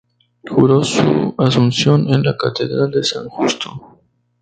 [0.49, 3.99] Juró su asunción en la Catedral de San Justo.